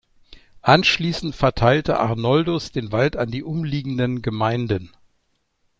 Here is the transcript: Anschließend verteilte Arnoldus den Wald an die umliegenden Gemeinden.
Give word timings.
Anschließend 0.63 1.35
verteilte 1.35 1.99
Arnoldus 1.99 2.71
den 2.71 2.91
Wald 2.91 3.15
an 3.17 3.29
die 3.29 3.43
umliegenden 3.43 4.23
Gemeinden. 4.23 4.89